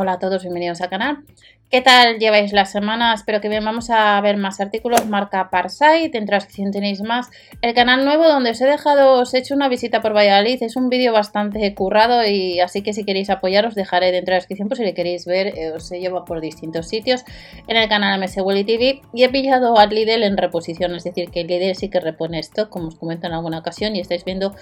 Hola 0.00 0.12
a 0.12 0.18
todos, 0.20 0.42
bienvenidos 0.42 0.80
al 0.80 0.90
canal. 0.90 1.24
¿Qué 1.72 1.80
tal 1.82 2.20
lleváis 2.20 2.52
la 2.52 2.66
semana? 2.66 3.12
Espero 3.12 3.40
que 3.40 3.48
bien. 3.48 3.64
Vamos 3.64 3.90
a 3.90 4.20
ver 4.20 4.36
más 4.36 4.60
artículos, 4.60 5.06
marca 5.06 5.50
Parsite. 5.50 6.16
En 6.16 6.24
transcripción 6.24 6.70
tenéis 6.70 7.02
más. 7.02 7.28
El 7.62 7.74
canal 7.74 8.04
nuevo 8.04 8.28
donde 8.28 8.50
os 8.50 8.60
he 8.60 8.64
dejado, 8.64 9.14
os 9.14 9.34
he 9.34 9.38
hecho 9.38 9.56
una 9.56 9.68
visita 9.68 10.00
por 10.00 10.14
Valladolid. 10.14 10.62
Es 10.62 10.76
un 10.76 10.88
vídeo 10.88 11.12
bastante 11.12 11.74
currado 11.74 12.24
y 12.24 12.60
así 12.60 12.82
que 12.82 12.92
si 12.92 13.02
queréis 13.04 13.28
apoyar 13.28 13.66
os 13.66 13.74
dejaré 13.74 14.12
dentro 14.12 14.30
de 14.30 14.36
la 14.36 14.38
descripción 14.38 14.68
pues 14.68 14.78
si 14.78 14.84
le 14.84 14.94
queréis 14.94 15.26
ver. 15.26 15.48
Eh, 15.58 15.72
os 15.72 15.90
he 15.90 15.98
llevado 15.98 16.24
por 16.24 16.40
distintos 16.40 16.86
sitios 16.86 17.24
en 17.66 17.76
el 17.76 17.88
canal 17.88 18.20
MS 18.20 18.36
Willy 18.44 18.62
TV 18.62 19.02
y 19.12 19.24
he 19.24 19.28
pillado 19.28 19.76
al 19.78 19.90
Lidl 19.90 20.22
en 20.22 20.36
reposición. 20.36 20.94
Es 20.94 21.02
decir, 21.02 21.28
que 21.30 21.42
Lidl 21.42 21.74
sí 21.74 21.90
que 21.90 21.98
repone 21.98 22.38
esto, 22.38 22.70
como 22.70 22.86
os 22.86 22.94
comento 22.94 23.26
en 23.26 23.32
alguna 23.32 23.58
ocasión 23.58 23.96
y 23.96 24.00
estáis 24.00 24.24
viendo 24.24 24.54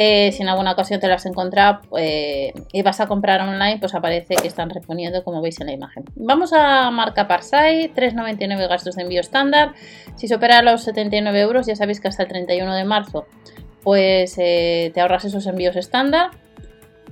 eh, 0.00 0.30
si 0.30 0.42
en 0.42 0.48
alguna 0.48 0.70
ocasión 0.70 1.00
te 1.00 1.08
las 1.08 1.26
encontrado 1.26 1.80
eh, 1.98 2.52
y 2.72 2.82
vas 2.82 3.00
a 3.00 3.08
comprar 3.08 3.40
online, 3.40 3.78
pues 3.80 3.96
aparece 3.96 4.36
que 4.36 4.46
están 4.46 4.67
reponiendo 4.70 5.24
como 5.24 5.42
veis 5.42 5.60
en 5.60 5.66
la 5.66 5.72
imagen. 5.72 6.04
Vamos 6.16 6.52
a 6.52 6.90
marca 6.90 7.28
Parsai, 7.28 7.92
3,99 7.94 8.68
gastos 8.68 8.96
de 8.96 9.02
envío 9.02 9.20
estándar. 9.20 9.74
Si 10.16 10.28
supera 10.28 10.62
los 10.62 10.82
79 10.82 11.40
euros, 11.40 11.66
ya 11.66 11.76
sabéis 11.76 12.00
que 12.00 12.08
hasta 12.08 12.24
el 12.24 12.28
31 12.28 12.74
de 12.74 12.84
marzo 12.84 13.26
pues 13.82 14.34
eh, 14.38 14.90
te 14.92 15.00
ahorras 15.00 15.24
esos 15.24 15.46
envíos 15.46 15.76
estándar. 15.76 16.30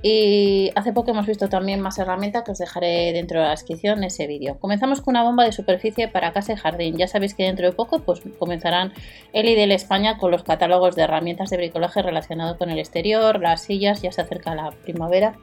Y 0.01 0.71
hace 0.75 0.93
poco 0.93 1.11
hemos 1.11 1.25
visto 1.25 1.49
también 1.49 1.81
más 1.81 1.97
herramientas 1.97 2.43
que 2.43 2.51
os 2.51 2.57
dejaré 2.57 3.13
dentro 3.13 3.39
de 3.39 3.45
la 3.45 3.51
descripción 3.51 3.99
en 3.99 4.05
ese 4.05 4.27
vídeo. 4.27 4.59
Comenzamos 4.59 5.01
con 5.01 5.13
una 5.13 5.23
bomba 5.23 5.43
de 5.43 5.51
superficie 5.51 6.07
para 6.07 6.33
casa 6.33 6.53
y 6.53 6.55
jardín. 6.55 6.97
Ya 6.97 7.07
sabéis 7.07 7.33
que 7.33 7.43
dentro 7.43 7.65
de 7.65 7.73
poco 7.73 7.99
pues, 7.99 8.21
comenzarán 8.37 8.93
el 9.33 9.49
IDL 9.49 9.71
España 9.71 10.17
con 10.17 10.31
los 10.31 10.43
catálogos 10.43 10.95
de 10.95 11.03
herramientas 11.03 11.49
de 11.49 11.57
bricolaje 11.57 12.01
relacionado 12.01 12.57
con 12.57 12.69
el 12.69 12.79
exterior, 12.79 13.39
las 13.39 13.61
sillas, 13.61 14.01
ya 14.01 14.11
se 14.11 14.21
acerca 14.21 14.55
la 14.55 14.71
primavera 14.71 15.35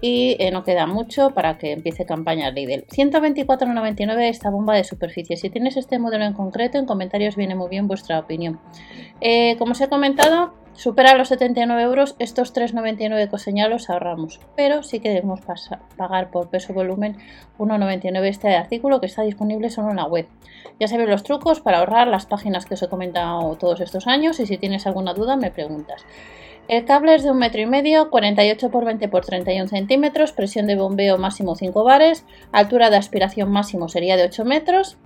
y 0.00 0.36
eh, 0.40 0.50
no 0.50 0.64
queda 0.64 0.86
mucho 0.86 1.30
para 1.30 1.58
que 1.58 1.72
empiece 1.72 2.04
campaña 2.04 2.50
Lidl. 2.50 2.84
124,99 2.88 4.28
esta 4.28 4.50
bomba 4.50 4.74
de 4.74 4.84
superficie. 4.84 5.36
Si 5.36 5.48
tienes 5.48 5.76
este 5.76 5.98
modelo 5.98 6.24
en 6.24 6.32
concreto, 6.32 6.76
en 6.76 6.86
comentarios 6.86 7.36
viene 7.36 7.54
muy 7.54 7.68
bien 7.68 7.86
vuestra 7.86 8.18
opinión. 8.18 8.60
Eh, 9.20 9.56
como 9.58 9.72
os 9.72 9.80
he 9.80 9.88
comentado, 9.88 10.54
supera 10.74 11.16
los 11.16 11.28
79 11.28 11.82
euros, 11.82 12.16
estos 12.18 12.54
3,99 12.54 13.28
que 13.28 13.36
os 13.36 13.42
señalo 13.42 13.76
ahorramos, 13.88 14.40
pero 14.56 14.82
sí 14.82 15.00
que 15.00 15.10
debemos 15.10 15.40
pagar 15.96 16.30
por 16.30 16.48
peso 16.48 16.72
volumen 16.72 17.18
1,99 17.58 18.24
este 18.26 18.54
artículo 18.54 19.00
que 19.00 19.06
está 19.06 19.22
disponible 19.22 19.70
solo 19.70 19.90
en 19.90 19.96
la 19.96 20.06
web. 20.06 20.26
Ya 20.80 20.88
sabéis 20.88 21.08
los 21.08 21.22
trucos 21.22 21.60
para 21.60 21.78
ahorrar 21.78 22.08
las 22.08 22.26
páginas 22.26 22.66
que 22.66 22.74
os 22.74 22.82
he 22.82 22.88
comentado 22.88 23.56
todos 23.56 23.80
estos 23.80 24.06
años 24.06 24.40
y 24.40 24.46
si 24.46 24.58
tienes 24.58 24.86
alguna 24.86 25.14
duda 25.14 25.36
me 25.36 25.50
preguntas. 25.50 26.04
El 26.68 26.84
cable 26.84 27.16
es 27.16 27.24
de 27.24 27.30
un 27.30 27.38
metro 27.38 27.60
y 27.60 27.66
medio, 27.66 28.08
48 28.08 28.70
por 28.70 28.84
20 28.84 29.08
por 29.08 29.24
31 29.24 29.68
centímetros, 29.68 30.32
presión 30.32 30.66
de 30.66 30.76
bombeo 30.76 31.18
máximo 31.18 31.56
5 31.56 31.82
bares, 31.82 32.24
altura 32.52 32.88
de 32.88 32.96
aspiración 32.96 33.50
máximo 33.50 33.88
sería 33.88 34.16
de 34.16 34.24
8 34.24 34.44
metros, 34.44 34.96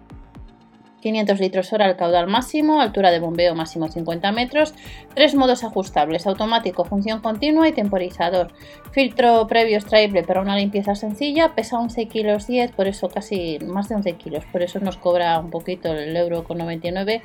500 1.07 1.39
litros 1.39 1.73
hora 1.73 1.89
el 1.89 1.95
caudal 1.95 2.27
máximo, 2.27 2.81
altura 2.81 3.13
de 3.13 3.21
bombeo 3.21 3.55
máximo 3.55 3.87
50 3.87 4.33
metros, 4.33 4.75
tres 5.15 5.37
modos 5.37 5.63
ajustables, 5.63 6.27
automático, 6.27 6.85
función 6.85 7.21
continua 7.21 7.69
y 7.69 7.73
temporizador. 7.73 8.49
Filtro 8.91 9.47
previo 9.47 9.77
extraíble 9.77 10.25
para 10.25 10.41
una 10.41 10.57
limpieza 10.57 10.97
sencilla, 10.97 11.55
pesa 11.55 11.79
11 11.79 12.07
kilos 12.07 12.49
10, 12.49 12.73
por 12.73 12.89
eso 12.89 13.09
casi 13.09 13.61
más 13.61 13.89
de 13.89 13.95
11 13.95 14.13
kilos, 14.15 14.45
por 14.47 14.63
eso 14.63 14.81
nos 14.81 14.97
cobra 14.97 15.39
un 15.39 15.51
poquito 15.51 15.93
el 15.93 16.17
euro 16.17 16.43
con 16.43 16.59
99. 16.59 17.23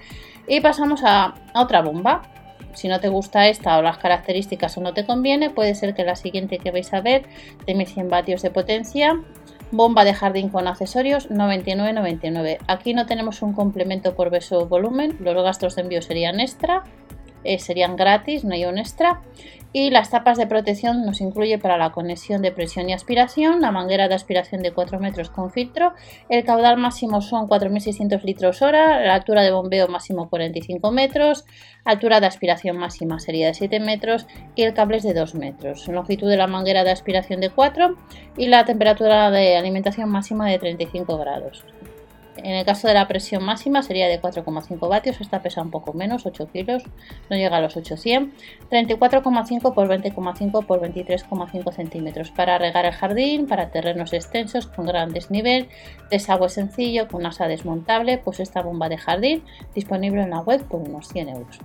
Y 0.48 0.62
pasamos 0.62 1.02
a 1.04 1.34
otra 1.56 1.82
bomba, 1.82 2.22
si 2.74 2.88
no 2.88 3.00
te 3.00 3.10
gusta 3.10 3.48
esta 3.48 3.80
o 3.80 3.82
las 3.82 3.98
características 3.98 4.78
o 4.78 4.82
no 4.82 4.94
te 4.94 5.08
conviene, 5.08 5.50
puede 5.50 5.74
ser 5.74 5.96
que 5.96 6.04
la 6.04 6.16
siguiente 6.16 6.60
que 6.60 6.70
vais 6.70 6.94
a 6.94 7.02
ver 7.02 7.26
de 7.66 7.74
1100 7.74 8.10
vatios 8.10 8.42
de 8.44 8.52
potencia, 8.52 9.20
bomba 9.72 10.04
de 10.04 10.14
jardín 10.14 10.50
con 10.50 10.68
accesorios 10.68 11.30
99,99. 11.30 12.60
Aquí 12.68 12.94
no 12.94 13.06
tenemos 13.06 13.42
un 13.42 13.54
complemento 13.54 14.16
por 14.16 14.30
beso 14.30 14.68
volumen, 14.68 15.18
los 15.20 15.36
gastos 15.36 15.76
de 15.76 15.82
envío 15.82 16.02
serían 16.02 16.40
extra, 16.40 16.84
eh, 17.44 17.60
serían 17.60 17.96
gratis, 17.96 18.44
no 18.44 18.54
hay 18.54 18.66
un 18.66 18.78
extra 18.78 19.22
y 19.74 19.90
las 19.90 20.10
tapas 20.10 20.38
de 20.38 20.48
protección 20.48 21.06
nos 21.06 21.22
incluye 21.22 21.58
para 21.58 21.78
la 21.78 21.92
conexión 21.92 22.42
de 22.42 22.52
presión 22.52 22.90
y 22.90 22.94
aspiración, 22.94 23.62
la 23.62 23.72
manguera 23.72 24.08
de 24.08 24.16
aspiración 24.16 24.62
de 24.62 24.74
4 24.74 25.00
metros 25.00 25.30
con 25.30 25.52
filtro, 25.52 25.94
el 26.30 26.44
caudal 26.44 26.78
máximo 26.78 27.22
son 27.22 27.48
4.600 27.48 28.22
litros 28.24 28.62
hora, 28.62 29.00
la 29.06 29.16
altura 29.16 29.44
de 29.44 29.52
bombeo 29.52 29.88
máximo 29.88 30.30
45 30.30 30.92
metros, 30.92 31.46
altura 31.86 32.20
de 32.20 32.28
aspiración 32.28 32.78
máxima 32.78 33.20
sería 33.20 33.48
de 33.48 33.54
7 33.54 33.80
metros 33.80 34.28
y 34.56 34.64
el 34.64 34.74
cable 34.74 34.98
es 34.98 35.04
de 35.04 35.14
2 35.14 35.36
metros, 35.36 35.88
longitud 35.88 36.30
de 36.30 36.38
la 36.38 36.48
manguera 36.48 36.84
de 36.84 36.92
aspiración 36.92 37.40
de 37.40 37.50
4 37.50 37.96
y 38.38 38.48
la 38.48 38.66
temperatura 38.66 39.32
de 39.32 39.56
alimentación 39.56 40.10
máxima 40.10 40.50
de 40.50 40.60
35 40.60 41.18
grados. 41.18 41.64
En 42.38 42.56
el 42.56 42.66
caso 42.66 42.88
de 42.88 42.94
la 42.94 43.08
presión 43.08 43.44
máxima 43.44 43.84
sería 43.84 44.08
de 44.08 44.22
4,5 44.22 44.88
vatios, 44.88 45.20
esta 45.20 45.42
pesa 45.42 45.62
un 45.62 45.70
poco 45.70 45.94
menos, 45.94 46.26
8 46.26 46.48
kilos, 46.52 46.84
no 47.30 47.36
llega 47.36 47.58
a 47.58 47.62
los 47.62 47.76
800. 47.76 48.34
34,5 48.70 49.74
por 49.74 49.88
20,5 49.88 50.66
por 50.66 50.82
23,5 50.82 51.74
centímetros 51.74 52.32
para 52.32 52.58
regar 52.58 52.86
el 52.86 52.94
jardín, 52.94 53.48
para 53.48 53.70
terrenos 53.70 54.14
extensos 54.14 54.68
con 54.68 54.86
gran 54.86 55.12
desnivel, 55.12 55.68
desagüe 56.10 56.50
sencillo 56.50 57.08
con 57.10 57.26
asa 57.26 57.48
desmontable, 57.48 58.18
pues 58.18 58.40
esta 58.40 58.62
bomba 58.62 58.88
de 58.88 58.98
jardín 58.98 59.44
disponible 59.76 60.24
en 60.24 60.30
la 60.30 60.40
web 60.40 60.64
por 60.64 60.82
unos 60.82 61.10
100 61.10 61.30
euros. 61.30 61.60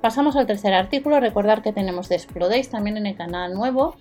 Pasamos 0.00 0.34
al 0.36 0.46
tercer 0.46 0.72
artículo, 0.72 1.20
recordar 1.20 1.60
que 1.60 1.72
tenemos 1.72 2.08
de 2.08 2.18
también 2.70 2.96
en 2.96 3.06
el 3.06 3.16
canal 3.16 3.52
nuevo, 3.52 3.96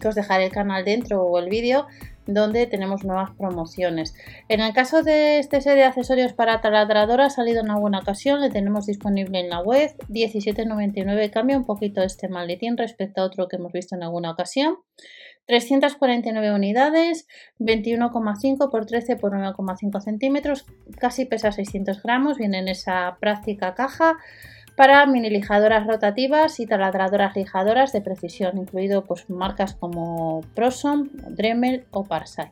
que 0.00 0.08
os 0.08 0.16
dejaré 0.16 0.46
el 0.46 0.52
canal 0.52 0.84
dentro 0.84 1.22
o 1.22 1.38
el 1.38 1.48
vídeo 1.48 1.86
donde 2.26 2.66
tenemos 2.66 3.04
nuevas 3.04 3.30
promociones. 3.36 4.14
En 4.48 4.60
el 4.60 4.72
caso 4.72 5.02
de 5.02 5.38
este 5.38 5.60
set 5.60 5.74
de 5.74 5.84
accesorios 5.84 6.32
para 6.32 6.60
taladradora 6.60 7.26
ha 7.26 7.30
salido 7.30 7.60
en 7.60 7.70
alguna 7.70 8.00
ocasión, 8.00 8.40
le 8.40 8.50
tenemos 8.50 8.86
disponible 8.86 9.40
en 9.40 9.50
la 9.50 9.60
web, 9.60 9.90
17,99 10.08 11.30
cambia 11.30 11.56
un 11.56 11.64
poquito 11.64 12.02
este 12.02 12.28
maletín 12.28 12.76
respecto 12.76 13.20
a 13.22 13.24
otro 13.24 13.48
que 13.48 13.56
hemos 13.56 13.72
visto 13.72 13.96
en 13.96 14.02
alguna 14.02 14.30
ocasión. 14.30 14.76
349 15.46 16.54
unidades, 16.54 17.26
21,5 17.58 18.70
por 18.70 18.86
13 18.86 19.16
por 19.16 19.32
9,5 19.32 20.00
centímetros, 20.00 20.66
casi 20.98 21.24
pesa 21.24 21.50
600 21.50 22.00
gramos, 22.02 22.38
viene 22.38 22.58
en 22.58 22.68
esa 22.68 23.16
práctica 23.20 23.74
caja 23.74 24.18
para 24.82 25.06
mini 25.06 25.30
lijadoras 25.30 25.86
rotativas 25.86 26.58
y 26.58 26.66
taladradoras 26.66 27.36
lijadoras 27.36 27.92
de 27.92 28.00
precisión, 28.00 28.58
incluido 28.58 29.04
pues, 29.04 29.30
marcas 29.30 29.74
como 29.74 30.40
Prosom, 30.56 31.08
Dremel 31.28 31.86
o 31.92 32.02
Parsai. 32.02 32.50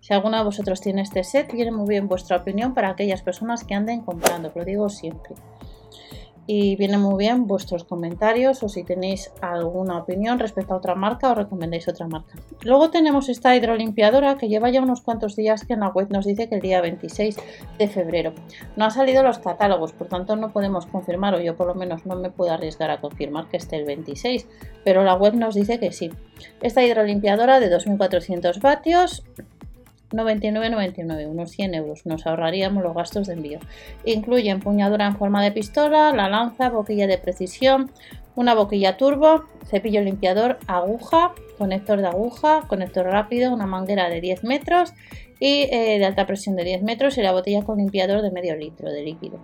Si 0.00 0.14
alguno 0.14 0.38
de 0.38 0.44
vosotros 0.44 0.80
tiene 0.80 1.02
este 1.02 1.22
set, 1.22 1.52
viene 1.52 1.72
muy 1.72 1.86
bien 1.86 2.08
vuestra 2.08 2.38
opinión 2.38 2.72
para 2.72 2.88
aquellas 2.88 3.20
personas 3.20 3.62
que 3.62 3.74
anden 3.74 4.00
comprando, 4.00 4.50
lo 4.54 4.64
digo 4.64 4.88
siempre 4.88 5.34
y 6.46 6.76
viene 6.76 6.98
muy 6.98 7.18
bien 7.18 7.46
vuestros 7.46 7.84
comentarios 7.84 8.62
o 8.62 8.68
si 8.68 8.84
tenéis 8.84 9.32
alguna 9.40 9.98
opinión 9.98 10.38
respecto 10.38 10.74
a 10.74 10.76
otra 10.76 10.94
marca 10.94 11.30
o 11.30 11.34
recomendáis 11.34 11.88
otra 11.88 12.06
marca. 12.06 12.34
Luego 12.62 12.90
tenemos 12.90 13.28
esta 13.28 13.56
hidrolimpiadora 13.56 14.36
que 14.36 14.48
lleva 14.48 14.70
ya 14.70 14.80
unos 14.80 15.00
cuantos 15.00 15.34
días 15.34 15.64
que 15.64 15.74
en 15.74 15.80
la 15.80 15.88
web 15.88 16.08
nos 16.10 16.24
dice 16.24 16.48
que 16.48 16.56
el 16.56 16.60
día 16.60 16.80
26 16.80 17.36
de 17.78 17.88
febrero. 17.88 18.32
No 18.76 18.84
han 18.84 18.90
salido 18.90 19.22
los 19.22 19.38
catálogos, 19.38 19.92
por 19.92 20.08
tanto 20.08 20.36
no 20.36 20.52
podemos 20.52 20.86
confirmar 20.86 21.34
o 21.34 21.40
yo 21.40 21.56
por 21.56 21.66
lo 21.66 21.74
menos 21.74 22.06
no 22.06 22.16
me 22.16 22.30
puedo 22.30 22.52
arriesgar 22.52 22.90
a 22.90 23.00
confirmar 23.00 23.48
que 23.48 23.56
esté 23.56 23.76
el 23.76 23.84
26, 23.84 24.46
pero 24.84 25.02
la 25.04 25.14
web 25.14 25.34
nos 25.34 25.54
dice 25.54 25.80
que 25.80 25.92
sí. 25.92 26.10
Esta 26.62 26.84
hidrolimpiadora 26.84 27.60
de 27.60 27.70
2400 27.70 28.60
vatios 28.60 29.24
99,99, 30.16 31.28
unos 31.28 31.50
100 31.50 31.74
euros. 31.74 32.06
Nos 32.06 32.26
ahorraríamos 32.26 32.82
los 32.82 32.94
gastos 32.94 33.26
de 33.26 33.34
envío. 33.34 33.58
Incluye 34.04 34.50
empuñadura 34.50 35.06
en 35.06 35.16
forma 35.16 35.42
de 35.42 35.52
pistola, 35.52 36.12
la 36.12 36.28
lanza, 36.28 36.70
boquilla 36.70 37.06
de 37.06 37.18
precisión, 37.18 37.90
una 38.34 38.54
boquilla 38.54 38.96
turbo, 38.96 39.44
cepillo 39.64 40.02
limpiador, 40.02 40.58
aguja, 40.66 41.32
conector 41.58 42.00
de 42.00 42.08
aguja, 42.08 42.64
conector 42.68 43.06
rápido, 43.06 43.52
una 43.52 43.66
manguera 43.66 44.08
de 44.10 44.20
10 44.20 44.44
metros 44.44 44.92
y 45.40 45.62
eh, 45.70 45.98
de 45.98 46.04
alta 46.04 46.26
presión 46.26 46.54
de 46.54 46.64
10 46.64 46.82
metros 46.82 47.18
y 47.18 47.22
la 47.22 47.32
botella 47.32 47.62
con 47.62 47.78
limpiador 47.78 48.22
de 48.22 48.30
medio 48.30 48.54
litro 48.56 48.90
de 48.90 49.02
líquido. 49.02 49.38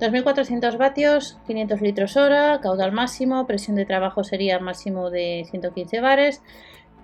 2400 0.00 0.78
vatios, 0.78 1.38
500 1.46 1.80
litros 1.82 2.16
hora, 2.16 2.60
caudal 2.62 2.92
máximo, 2.92 3.46
presión 3.46 3.76
de 3.76 3.84
trabajo 3.86 4.24
sería 4.24 4.58
máximo 4.58 5.10
de 5.10 5.46
115 5.50 6.00
bares 6.00 6.42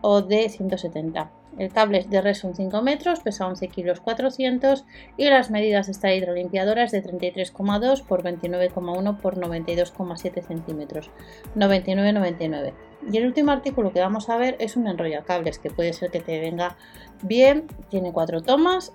o 0.01 0.23
de 0.23 0.49
170. 0.49 1.31
El 1.59 1.73
cable 1.73 1.99
es 1.99 2.11
de 2.11 2.21
Resun 2.21 2.55
5 2.55 2.83
metros, 2.83 3.21
pesa 3.21 3.47
11 3.47 3.69
kilos 3.69 4.01
400 4.01 4.85
y 5.17 5.29
las 5.29 5.51
medidas 5.51 5.87
de 5.87 5.93
esta 5.93 6.13
hidrolimpiadora 6.13 6.85
es 6.85 6.93
de 6.93 7.03
33,2 7.03 8.03
por 8.03 8.23
29,1 8.23 9.19
por 9.19 9.37
92,7 9.37 10.43
centímetros, 10.43 11.11
99,99. 11.55 12.73
Y 13.13 13.17
el 13.19 13.27
último 13.27 13.53
artículo 13.53 13.93
que 13.93 14.01
vamos 14.01 14.29
a 14.29 14.37
ver 14.37 14.57
es 14.59 14.77
un 14.77 14.87
enrollacables 14.87 15.59
que 15.59 15.71
puede 15.71 15.93
ser 15.93 16.11
que 16.11 16.21
te 16.21 16.41
venga 16.41 16.77
bien, 17.23 17.67
tiene 17.91 18.13
cuatro 18.13 18.43
tomas, 18.43 18.93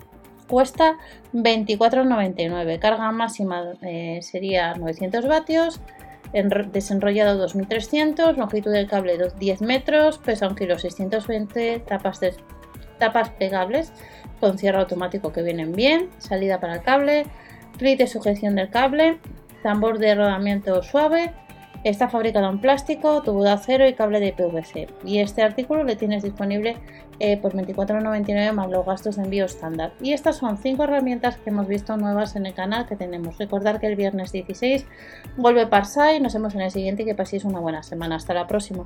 cuesta 0.50 0.98
24,99, 1.34 2.80
carga 2.80 3.12
máxima 3.12 3.74
eh, 3.84 4.20
sería 4.22 4.74
900 4.74 5.28
vatios 5.28 5.80
desenrollado 6.34 7.38
2300, 7.38 8.38
longitud 8.38 8.72
del 8.72 8.88
cable 8.88 9.18
10 9.40 9.62
metros, 9.62 10.18
pesa 10.20 10.48
1 10.48 10.56
kg 10.56 10.80
620, 10.80 11.80
tapas 11.88 12.20
tapas 12.98 13.30
plegables 13.32 13.92
con 14.40 14.58
cierre 14.58 14.80
automático 14.80 15.32
que 15.32 15.42
vienen 15.42 15.74
bien, 15.74 16.10
salida 16.18 16.60
para 16.60 16.76
el 16.76 16.82
cable, 16.82 17.26
clip 17.78 17.98
de 17.98 18.08
sujeción 18.08 18.56
del 18.56 18.70
cable, 18.70 19.20
tambor 19.64 20.00
de 20.00 20.16
rodamiento 20.16 20.82
suave, 20.84 21.34
Está 21.84 22.10
fabricado 22.10 22.50
en 22.50 22.60
plástico, 22.60 23.22
tubo 23.22 23.44
de 23.44 23.52
acero 23.52 23.88
y 23.88 23.94
cable 23.94 24.20
de 24.20 24.34
PVC. 24.34 24.90
Y 25.06 25.20
este 25.20 25.44
artículo 25.44 25.84
le 25.84 25.96
tienes 25.96 26.24
disponible 26.24 26.76
eh, 27.20 27.38
por 27.38 27.54
24,99 27.54 28.52
más 28.52 28.70
los 28.70 28.86
gastos 28.86 29.16
de 29.16 29.24
envío 29.24 29.46
estándar. 29.46 29.94
Y 30.02 30.12
estas 30.12 30.38
son 30.38 30.58
5 30.58 30.84
herramientas 30.84 31.38
que 31.38 31.52
hemos 31.52 31.68
visto 31.68 31.96
nuevas 31.96 32.36
en 32.36 32.46
el 32.46 32.54
canal 32.54 32.86
que 32.86 32.98
tenemos. 32.98 33.38
Recordar 33.38 33.80
que 33.80 33.88
el 33.88 33.96
viernes 33.96 34.32
16 34.34 34.86
vuelve 35.38 35.68
Parsai. 35.68 36.20
Nos 36.20 36.34
vemos 36.34 36.54
en 36.56 36.62
el 36.62 36.72
siguiente 36.72 37.04
y 37.04 37.06
que 37.06 37.16
paséis 37.16 37.46
una 37.46 37.60
buena 37.60 37.82
semana. 37.82 38.18
Hasta 38.18 38.34
la 38.34 38.46
próxima. 38.46 38.86